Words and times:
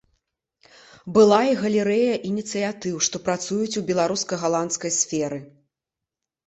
Была 1.17 1.41
і 1.49 1.53
галерэя 1.63 2.15
ініцыятыў, 2.31 2.95
што 3.09 3.23
працуюць 3.29 3.71
у 3.83 3.87
беларуска-галандскай 3.93 4.91
сферы. 5.03 5.39